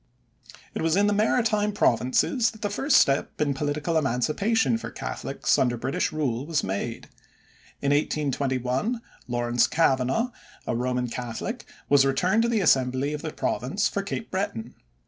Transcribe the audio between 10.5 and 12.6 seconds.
a Roman Catholic, was returned to